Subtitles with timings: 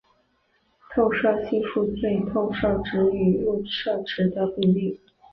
[0.95, 2.01] 透射系数是
[2.33, 4.99] 透射值与入射值的比率。